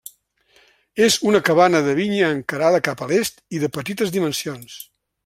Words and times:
És 1.07 1.17
una 1.31 1.41
cabana 1.49 1.81
de 1.89 1.93
vinya 2.01 2.31
encarada 2.37 2.83
cap 2.89 3.07
a 3.07 3.09
l'est 3.13 3.39
i 3.59 3.63
de 3.65 3.73
petites 3.77 4.15
dimensions. 4.17 4.81